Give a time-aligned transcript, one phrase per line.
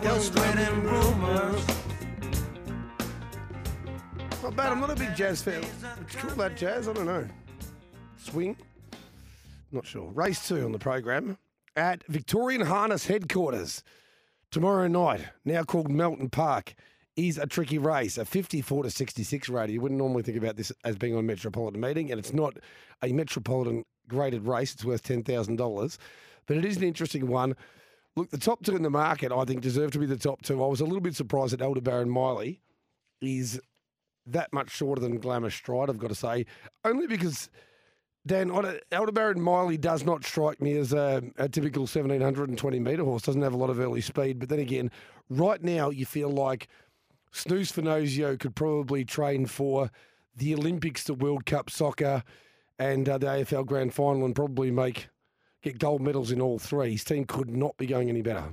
[0.00, 1.66] Was spreading rumors.
[4.42, 4.72] Not bad.
[4.72, 5.60] I'm not a big jazz fan.
[5.60, 6.88] Would you call that jazz?
[6.88, 7.28] I don't know.
[8.16, 8.56] Swing?
[9.70, 10.10] Not sure.
[10.10, 11.36] Race two on the program
[11.76, 13.82] at Victorian Harness headquarters
[14.50, 16.74] tomorrow night, now called Melton Park,
[17.16, 19.74] is a tricky race, a 54 to 66 rating.
[19.74, 22.56] You wouldn't normally think about this as being on a metropolitan meeting, and it's not
[23.02, 24.72] a metropolitan graded race.
[24.72, 25.98] It's worth $10,000,
[26.46, 27.54] but it is an interesting one.
[28.16, 30.62] Look, the top two in the market, I think, deserve to be the top two.
[30.62, 32.60] I was a little bit surprised that Aldebaran Miley
[33.22, 33.60] is
[34.26, 36.46] that much shorter than Glamour Stride, I've got to say,
[36.84, 37.48] only because.
[38.24, 43.02] Dan, on a, Aldebaran Miley does not strike me as a, a typical 1720 metre
[43.02, 43.22] horse.
[43.22, 44.38] Doesn't have a lot of early speed.
[44.38, 44.92] But then again,
[45.28, 46.68] right now you feel like
[47.32, 49.90] Snooze Finozio could probably train for
[50.36, 52.22] the Olympics, the World Cup soccer,
[52.78, 55.08] and uh, the AFL Grand Final, and probably make
[55.62, 56.92] get gold medals in all three.
[56.92, 58.44] His team could not be going any better.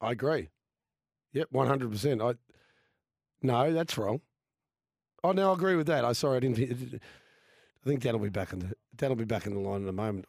[0.00, 0.50] I agree.
[1.32, 2.22] Yep, one hundred percent.
[2.22, 2.34] I
[3.42, 4.20] no, that's wrong.
[5.22, 6.04] Oh no, I agree with that.
[6.04, 7.00] I sorry, I didn't.
[7.84, 9.82] I think Dan will be back in the Dan will be back in the line
[9.82, 10.26] in a moment.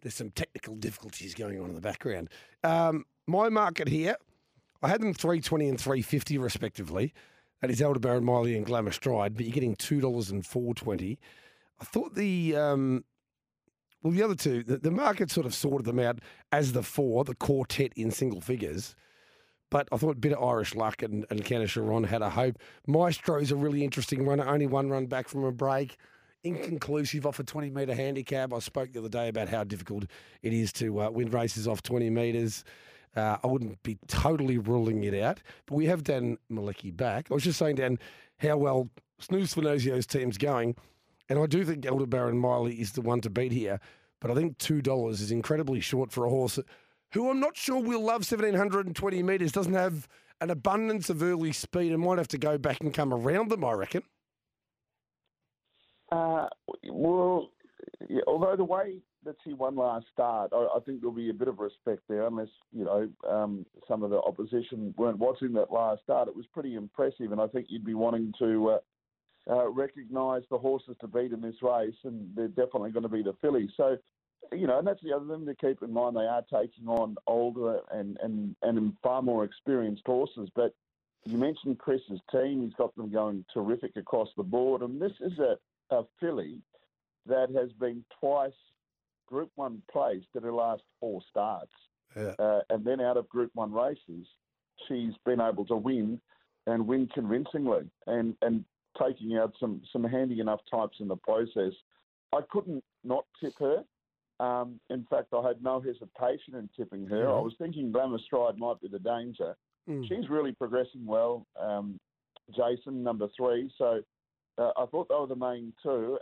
[0.00, 2.30] There's some technical difficulties going on in the background.
[2.64, 4.16] Um, my market here,
[4.82, 7.12] I had them three twenty and three fifty respectively.
[7.60, 11.18] That is Aldebaran, Miley, and Glamour Stride, but you're getting two dollars and four twenty.
[11.80, 13.04] I thought the um,
[14.02, 17.24] well, the other two, the, the market sort of sorted them out as the four,
[17.24, 18.94] the quartet in single figures.
[19.70, 22.56] But I thought bit of Irish luck and, and Countess Sharon had a hope.
[22.88, 25.96] Maestro's a really interesting runner, only one run back from a break.
[26.42, 28.52] Inconclusive off a 20 metre handicap.
[28.52, 30.06] I spoke the other day about how difficult
[30.42, 32.64] it is to uh, win races off 20 metres.
[33.16, 37.26] Uh, I wouldn't be totally ruling it out, but we have Dan Malecki back.
[37.30, 37.98] I was just saying, Dan,
[38.38, 40.76] how well Snooze Finozio's team's going,
[41.28, 43.80] and I do think Aldebaran Miley is the one to beat here,
[44.20, 46.58] but I think $2 is incredibly short for a horse
[47.12, 50.08] who I'm not sure will love 1720 metres, doesn't have
[50.40, 53.64] an abundance of early speed and might have to go back and come around them,
[53.64, 54.02] I reckon.
[56.10, 56.46] Uh,
[56.88, 57.50] well,
[58.08, 61.34] yeah, although the way that see one last start, I, I, think there'll be a
[61.34, 65.72] bit of respect there, unless you know um, some of the opposition weren't watching that
[65.72, 66.28] last start.
[66.28, 68.78] It was pretty impressive, and I think you'd be wanting to uh,
[69.50, 73.22] uh, recognise the horses to beat in this race, and they're definitely going to be
[73.22, 73.70] the fillies.
[73.76, 73.96] So,
[74.52, 76.16] you know, and that's the other thing to keep in mind.
[76.16, 80.74] They are taking on older and and and far more experienced horses, but.
[81.26, 82.62] You mentioned Chris's team.
[82.62, 85.58] He's got them going terrific across the board, and this is a
[85.94, 86.62] a filly
[87.26, 88.52] that has been twice
[89.30, 91.72] Group One place at her last four starts,
[92.16, 92.34] Yeah.
[92.38, 94.26] uh, and then out of Group One races,
[94.88, 96.20] she's been able to win
[96.66, 98.64] and win convincingly, and and
[99.00, 101.72] taking out some some handy enough types in the process.
[102.32, 103.84] I couldn't not tip her.
[104.40, 107.28] Um, in fact, I had no hesitation in tipping her.
[107.28, 107.44] I Mhm.
[107.44, 109.56] was thinking Glamour Stride might be the danger.
[109.88, 110.06] Mm.
[110.08, 111.46] She's really progressing well.
[111.56, 111.98] Um,
[112.50, 113.70] Jason, number three.
[113.76, 114.02] So
[114.58, 116.18] uh, I thought they were the main two.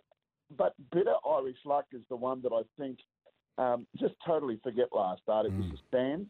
[0.56, 2.98] But Bit of Irish Luck is the one that I think
[3.58, 5.46] um, just totally forget last start.
[5.46, 5.74] It was Mm.
[5.74, 6.26] a stand.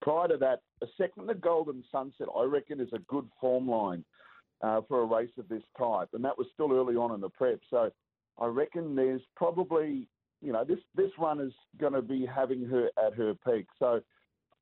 [0.00, 4.04] Prior to that, a second the Golden Sunset, I reckon, is a good form line
[4.62, 6.08] uh, for a race of this type.
[6.14, 7.60] And that was still early on in the prep.
[7.68, 7.90] So
[8.38, 10.06] I reckon there's probably,
[10.40, 13.66] you know, this, this run is going to be having her at her peak.
[13.78, 14.00] So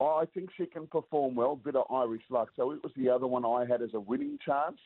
[0.00, 1.56] I think she can perform well.
[1.56, 2.48] Bit of Irish luck.
[2.56, 4.78] So it was the other one I had as a winning chance.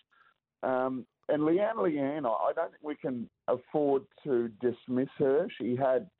[0.62, 5.46] Um, and Leanne Leanne, I don't think we can afford to dismiss her.
[5.58, 6.10] She had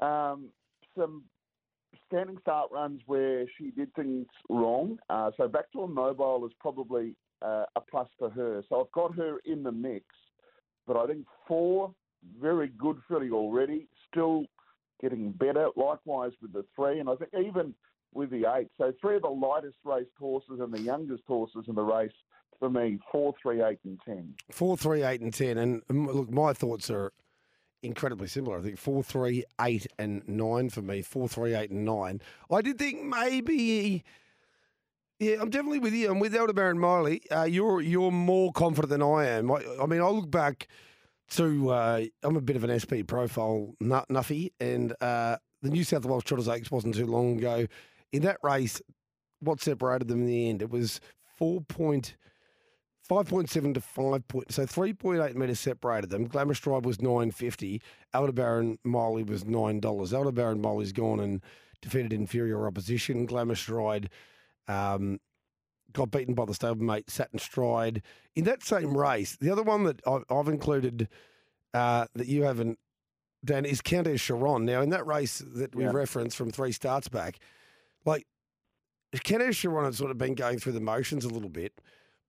[0.00, 0.48] um,
[0.96, 1.22] some
[2.06, 4.98] standing start runs where she did things wrong.
[5.08, 8.62] Uh, so back to a mobile is probably uh, a plus for her.
[8.68, 10.04] So I've got her in the mix,
[10.86, 11.94] but I think four
[12.40, 14.44] very good filly already, still
[15.00, 15.68] getting better.
[15.76, 17.74] Likewise with the three, and I think even
[18.14, 18.68] with the eight.
[18.78, 22.12] So three of the lightest raced horses and the youngest horses in the race
[22.58, 24.34] for me, four, three, eight, and ten.
[24.50, 25.58] Four, three, eight, and ten.
[25.58, 27.12] And look, my thoughts are
[27.82, 28.58] incredibly similar.
[28.58, 31.02] I think four, three, eight, and nine for me.
[31.02, 32.20] Four, three, eight, and nine.
[32.50, 34.04] I did think maybe.
[35.20, 36.10] Yeah, I'm definitely with you.
[36.10, 37.22] I'm with Aldebaran Miley.
[37.30, 39.50] Uh, you're you're more confident than I am.
[39.50, 40.66] I, I mean, I look back
[41.30, 45.84] to uh, I'm a bit of an SP profile nut, nuffy, and uh, the New
[45.84, 47.66] South Wales Trotters Oaks wasn't too long ago.
[48.12, 48.82] In that race,
[49.40, 50.62] what separated them in the end?
[50.62, 51.00] It was
[51.36, 52.16] four point.
[53.08, 56.26] 5.7 to 5 point, so 3.8 metres separated them.
[56.26, 57.82] Glamour Stride was 950.
[58.14, 60.12] Aldebaran Miley was $9.
[60.12, 61.42] Aldebaran Miley's gone and
[61.82, 63.26] defeated inferior opposition.
[63.26, 64.08] Glamour Stride
[64.68, 65.20] um,
[65.92, 68.02] got beaten by the stablemate Satin Stride.
[68.34, 70.00] In that same race, the other one that
[70.30, 71.08] I've included
[71.74, 72.78] uh, that you haven't
[73.44, 74.64] Dan, is Countess Sharon.
[74.64, 75.90] Now, in that race that we Yeah.
[75.92, 77.38] referenced from three starts back,
[78.06, 78.26] like
[79.24, 81.78] Countess Sharon had sort of been going through the motions a little bit.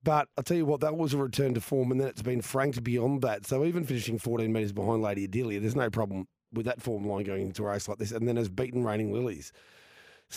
[0.05, 2.43] But I'll tell you what, that was a return to form, and then it's been
[2.43, 3.47] franked beyond that.
[3.47, 7.25] So even finishing 14 metres behind Lady Adelia, there's no problem with that form line
[7.25, 8.11] going into a race like this.
[8.11, 9.51] And then has beaten Raining Lilies.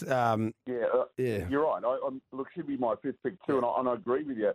[0.09, 1.47] Um, Yeah, uh, yeah.
[1.51, 1.83] you're right.
[1.85, 4.39] I, I'm, look, she'd be my fifth pick too, and I, and I agree with
[4.39, 4.53] you.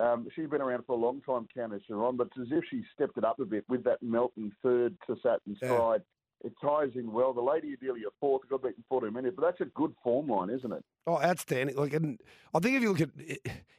[0.00, 2.82] Um, she's been around for a long time, Countess Sharon, but it's as if she
[2.92, 6.02] stepped it up a bit with that Melton third to Satin stride.
[6.46, 7.32] It ties in well.
[7.32, 10.72] The Lady Adelia fourth got beaten 14 minutes, but that's a good form line, isn't
[10.72, 10.84] it?
[11.04, 11.74] Oh, outstanding!
[11.74, 12.20] Like, and
[12.54, 13.10] I think if you look at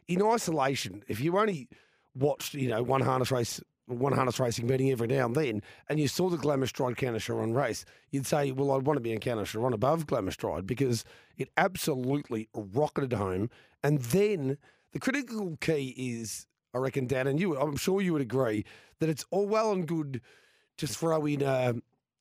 [0.09, 1.69] in isolation, if you only
[2.13, 5.97] watched, you know, one harness race, one harness racing meeting every now and then, and
[5.97, 9.13] you saw the Glamour Stride Countess Sharon race, you'd say, well, I'd want to be
[9.13, 11.05] in Countess Sharon above Glamour Stride because
[11.37, 13.49] it absolutely rocketed home.
[13.81, 14.57] And then
[14.91, 18.65] the critical key is, I reckon, Dan, and you, I'm sure you would agree
[18.99, 20.19] that it's all well and good
[20.79, 21.75] to throw in a,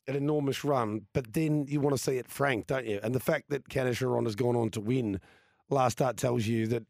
[0.09, 3.01] an enormous run, but then you want to see it frank, don't you?
[3.03, 5.21] And the fact that Countess Sharon has gone on to win
[5.69, 6.85] last start tells you that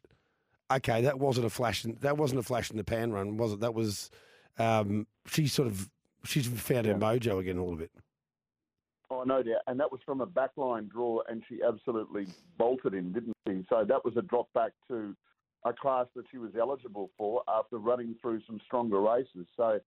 [0.71, 1.85] okay, that wasn't a flash.
[1.85, 3.61] In, that wasn't a flash in the pan run, was it?
[3.61, 4.11] That was
[4.59, 5.91] um, she sort of
[6.25, 7.91] she's found her mojo again a little bit.
[9.09, 9.63] Oh, no doubt.
[9.69, 12.27] And that was from a backline draw, and she absolutely
[12.59, 13.65] bolted in, didn't she?
[13.69, 15.15] So that was a drop back to
[15.65, 19.47] a class that she was eligible for after running through some stronger races.
[19.57, 19.79] So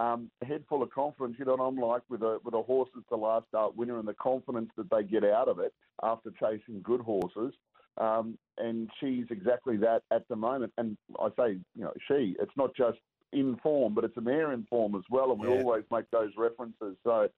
[0.00, 2.88] um, head full of confidence, you know what I'm like with a with a horse
[2.94, 6.30] that's the last start winner and the confidence that they get out of it after
[6.40, 7.52] chasing good horses.
[7.98, 10.72] Um, and she's exactly that at the moment.
[10.78, 12.34] And I say, you know, she.
[12.40, 12.98] It's not just
[13.32, 15.32] in form, but it's an air in form as well.
[15.32, 15.54] And we Yeah.
[15.58, 16.96] always make those references.
[17.04, 17.28] So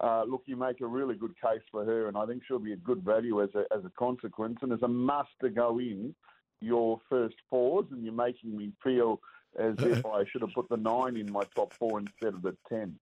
[0.00, 2.72] uh, look, you make a really good case for her, and I think she'll be
[2.72, 6.14] a good value as a, as a consequence, and as a must to go in
[6.60, 9.20] your first fours, and you're making me feel
[9.58, 12.56] as if I should have put the nine in my top four instead of the
[12.68, 12.98] ten.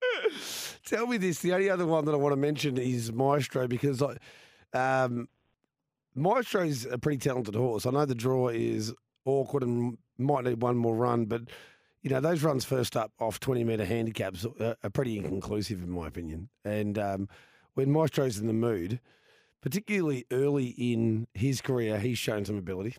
[0.84, 4.02] Tell me this: the only other one that I want to mention is Maestro because
[4.02, 4.16] I,
[4.76, 5.28] um,
[6.14, 7.86] Maestro's a pretty talented horse.
[7.86, 8.92] I know the draw is
[9.24, 11.42] awkward and might need one more run, but
[12.02, 15.90] you know those runs first up off twenty metre handicaps are, are pretty inconclusive in
[15.90, 16.48] my opinion.
[16.64, 17.28] And um,
[17.74, 19.00] when Maestro's in the mood,
[19.60, 22.96] particularly early in his career, he's shown some ability.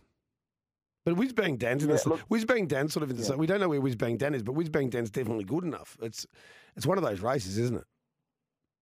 [1.07, 2.05] But Whiz Bang Dan's in Yeah, this.
[2.05, 3.29] look- Whiz Bang Dan sort of in the Yeah.
[3.29, 3.37] same.
[3.37, 5.97] We don't know where Whiz Bang Dan is, but Whiz Bang Dan's definitely good enough.
[6.01, 6.27] It's
[6.75, 7.85] it's one of those races, isn't it?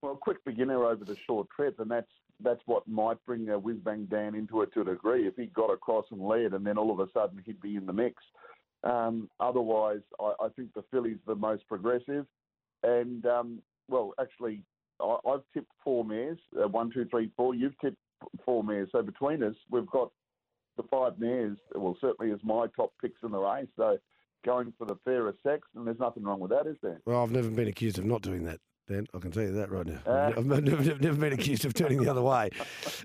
[0.01, 3.77] Well, quick beginner over the short trip, and that's that's what might bring uh, Whiz
[3.77, 5.27] Bang Dan into it to a degree.
[5.27, 7.85] If he got across and led, and then all of a sudden he'd be in
[7.85, 8.23] the mix.
[8.83, 12.25] Um, otherwise, I, I think the filly's the most progressive,
[12.81, 14.63] and um, well, actually,
[14.99, 17.53] I, I've tipped four mares, uh, one, two, three, four.
[17.53, 17.97] You've tipped
[18.43, 20.11] four mares, so between us, we've got
[20.77, 21.57] the five mares.
[21.73, 23.67] Well, certainly is my top picks in the race.
[23.75, 23.97] So
[24.45, 27.01] going for the fairest sex, and there's nothing wrong with that, is there?
[27.05, 29.07] Well, I've never been accused of not doing that, Dan.
[29.13, 29.99] I can tell you that right now.
[30.05, 30.33] Uh.
[30.37, 32.51] I've never, never, never been accused of turning the other way.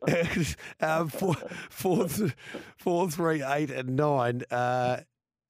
[0.81, 1.35] um, four,
[1.71, 2.37] four, th-
[2.77, 4.99] four, three, eight, and nine uh,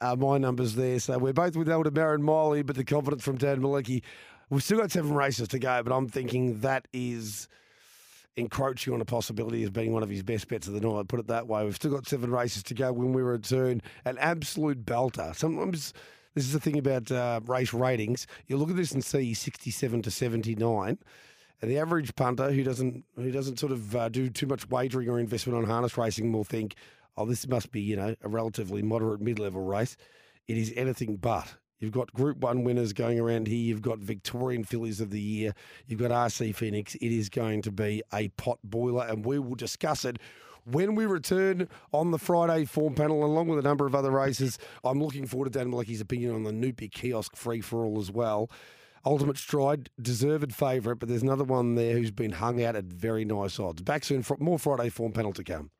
[0.00, 1.00] are my numbers there.
[1.00, 4.02] So we're both with Aldebaran Miley, but the confidence from Dan Malecki.
[4.48, 7.46] We've still got seven races to go, but I'm thinking that is
[8.40, 11.08] encroaching on a possibility as being one of his best bets of the night.
[11.08, 11.64] Put it that way.
[11.64, 13.80] We've still got seven races to go when we return.
[14.04, 15.34] An absolute belter.
[15.36, 15.92] Sometimes
[16.34, 18.26] this is the thing about uh, race ratings.
[18.46, 20.98] You look at this and see 67 to 79.
[21.62, 25.08] And the average punter who doesn't who doesn't sort of uh, do too much wagering
[25.08, 26.74] or investment on harness racing will think,
[27.16, 29.96] oh, this must be you know a relatively moderate mid level race.
[30.48, 31.54] It is anything but.
[31.80, 33.56] You've got Group One winners going around here.
[33.56, 35.54] You've got Victorian fillies of the year.
[35.86, 36.94] You've got RC Phoenix.
[36.96, 40.18] It is going to be a pot boiler, and we will discuss it
[40.64, 44.58] when we return on the Friday form panel, along with a number of other races.
[44.84, 48.10] I'm looking forward to Dan Malecki's opinion on the Noopy kiosk free for all as
[48.10, 48.50] well.
[49.06, 53.24] Ultimate Stride, deserved favourite, but there's another one there who's been hung out at very
[53.24, 53.80] nice odds.
[53.80, 55.70] Back soon for more Friday form panel to come.